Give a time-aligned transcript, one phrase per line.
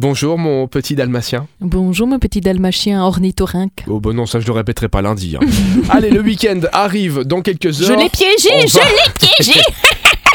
[0.00, 1.46] Bonjour mon petit dalmatien.
[1.60, 3.84] Bonjour mon petit dalmatien ornithorynque.
[3.86, 5.36] Oh bon non, ça je le répéterai pas lundi.
[5.36, 5.44] hein.
[5.90, 7.88] Allez, le week-end arrive dans quelques heures.
[7.98, 9.60] Je l'ai piégé, je va- l'ai piégé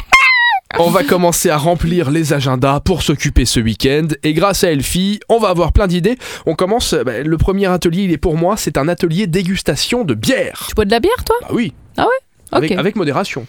[0.78, 5.20] On va commencer à remplir les agendas pour s'occuper ce week-end et grâce à Elfie,
[5.30, 6.20] on va avoir plein d'idées.
[6.46, 10.14] On commence, bah, le premier atelier il est pour moi, c'est un atelier dégustation de
[10.14, 10.66] bière.
[10.70, 11.38] Tu bois de la bière toi?
[11.42, 11.74] Ah oui.
[11.98, 12.25] Ah ouais?
[12.52, 13.46] Avec, avec modération.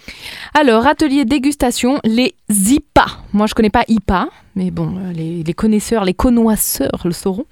[0.53, 3.05] Alors, atelier dégustation, les IPA.
[3.33, 7.45] Moi, je connais pas IPA, mais bon, euh, les, les connaisseurs, les connoisseurs le sauront.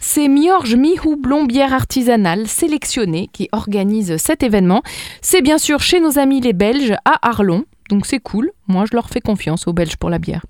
[0.00, 4.82] C'est mi-orge, mi-houblon, bière artisanale sélectionnée qui organise cet événement.
[5.22, 8.50] C'est bien sûr chez nos amis les Belges à Arlon, donc c'est cool.
[8.66, 10.44] Moi, je leur fais confiance aux Belges pour la bière.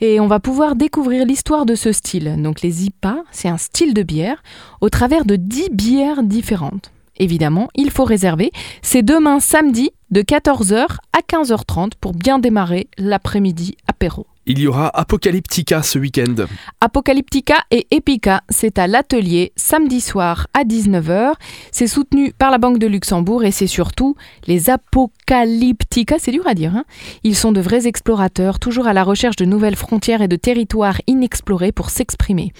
[0.00, 2.34] Et on va pouvoir découvrir l'histoire de ce style.
[2.42, 4.42] Donc les IPA, c'est un style de bière
[4.80, 6.90] au travers de 10 bières différentes.
[7.22, 8.50] Évidemment, il faut réserver.
[8.82, 14.26] C'est demain samedi de 14h à 15h30 pour bien démarrer l'après-midi apéro.
[14.44, 16.34] Il y aura Apocalyptica ce week-end.
[16.80, 21.34] Apocalyptica et Epica, c'est à l'atelier samedi soir à 19h.
[21.70, 24.16] C'est soutenu par la Banque de Luxembourg et c'est surtout
[24.48, 26.74] les Apocalyptica, c'est dur à dire.
[26.74, 26.84] hein.
[27.22, 31.00] Ils sont de vrais explorateurs, toujours à la recherche de nouvelles frontières et de territoires
[31.06, 32.52] inexplorés pour s'exprimer.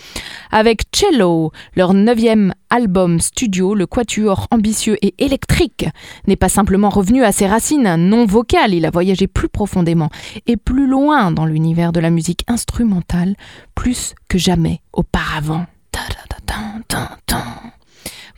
[0.52, 5.86] Avec Cello, leur neuvième album studio, le quatuor ambitieux et électrique
[6.26, 10.08] n'est pas simplement revenu à ses racines non vocales, il a voyagé plus profondément
[10.46, 13.36] et plus loin dans l'univers de la musique instrumentale,
[13.74, 15.66] plus que jamais auparavant.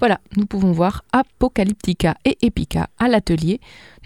[0.04, 3.58] Voilà, nous pouvons voir Apocalyptica et Epica à l'atelier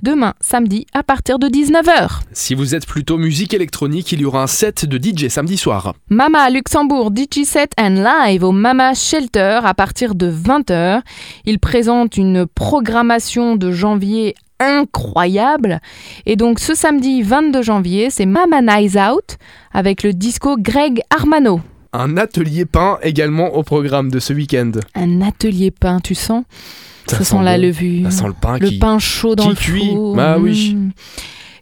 [0.04, 2.20] demain samedi à partir de 19h.
[2.30, 5.96] Si vous êtes plutôt musique électronique, il y aura un set de DJ samedi soir.
[6.08, 11.00] Mama à Luxembourg, DJ7 and Live au Mama Shelter à partir de 20h.
[11.46, 15.80] Il présente une programmation de janvier incroyable.
[16.26, 19.36] Et donc ce samedi 22 janvier, c'est Mama Nice Out
[19.72, 21.60] avec le disco Greg Armano.
[21.92, 24.72] Un atelier pain également au programme de ce week-end.
[24.94, 26.44] Un atelier pain, tu sens?
[27.06, 27.62] Ça, sent, sent la bon.
[27.62, 28.12] levure.
[28.12, 28.78] Ça sent le pain le qui...
[28.78, 29.90] pain chaud dans qui le cuit.
[29.90, 30.16] four.
[30.16, 30.74] Bah oui.
[30.74, 30.90] Mm.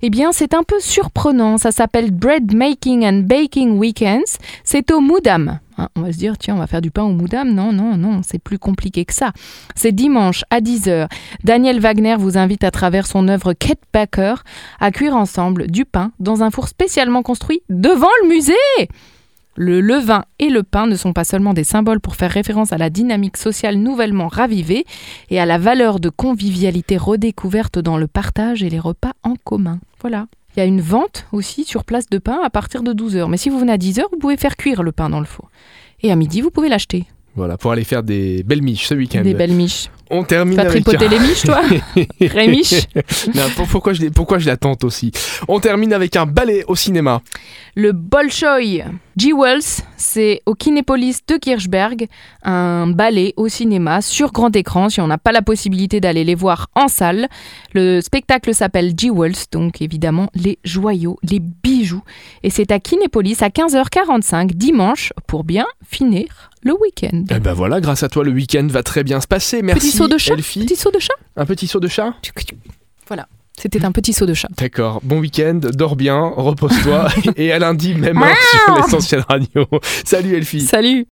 [0.03, 1.59] Eh bien, c'est un peu surprenant.
[1.59, 4.39] Ça s'appelle Bread Making and Baking Weekends.
[4.65, 5.59] C'est au Moudam.
[5.79, 7.53] Hein, on va se dire, tiens, on va faire du pain au Moudam.
[7.53, 9.33] Non, non, non, c'est plus compliqué que ça.
[9.75, 11.09] C'est dimanche à 10h.
[11.45, 14.35] Daniel Wagner vous invite à travers son œuvre Kate Baker
[14.81, 18.89] à cuire ensemble du pain dans un four spécialement construit devant le musée.
[19.57, 22.79] Le levain et le pain ne sont pas seulement des symboles pour faire référence à
[22.79, 24.85] la dynamique sociale nouvellement ravivée
[25.31, 29.81] et à la valeur de convivialité redécouverte dans le partage et les repas en commun.
[30.03, 30.27] Voilà.
[30.55, 33.29] Il y a une vente aussi sur place de pain à partir de 12h.
[33.29, 35.51] Mais si vous venez à 10h, vous pouvez faire cuire le pain dans le four.
[36.03, 37.05] Et à midi, vous pouvez l'acheter.
[37.35, 39.23] Voilà, pour aller faire des belles miches ce week-end.
[39.23, 39.89] Des belles miches.
[40.11, 41.61] On termine tripoter un- les miches, toi
[42.21, 42.87] Rémiche
[43.35, 45.11] Non, pour- pourquoi, je, pourquoi je l'attends aussi
[45.49, 47.23] On termine avec un ballet au cinéma.
[47.75, 48.85] Le Bolshoi
[49.19, 52.07] G-Wells, c'est au Kinépolis de Kirchberg,
[52.43, 56.35] un ballet au cinéma sur grand écran si on n'a pas la possibilité d'aller les
[56.35, 57.29] voir en salle.
[57.75, 62.03] Le spectacle s'appelle G-Wells, donc évidemment les joyaux, les bijoux.
[62.43, 67.25] Et c'est à Kinépolis à 15h45 dimanche pour bien finir le week-end.
[67.31, 69.63] Eh ben voilà, grâce à toi, le week-end va très bien se passer.
[69.63, 70.61] Merci, Petit saut de chat Elfie.
[70.61, 72.13] Petit saut de chat Un petit saut de chat
[73.09, 74.49] Voilà, c'était un petit saut de chat.
[74.57, 75.01] D'accord.
[75.03, 78.35] Bon week-end, dors bien, repose-toi et à lundi, même heure
[78.65, 79.67] sur l'essentiel radio.
[80.05, 80.61] Salut Elfie.
[80.63, 81.05] Salut